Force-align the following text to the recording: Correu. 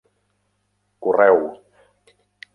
Correu. 1.03 1.39